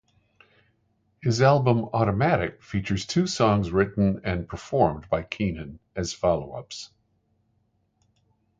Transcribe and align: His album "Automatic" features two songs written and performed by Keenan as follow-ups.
His 1.21 1.43
album 1.43 1.83
"Automatic" 1.93 2.63
features 2.63 3.05
two 3.05 3.27
songs 3.27 3.69
written 3.69 4.21
and 4.23 4.49
performed 4.49 5.07
by 5.11 5.21
Keenan 5.21 5.77
as 5.95 6.11
follow-ups. 6.11 6.89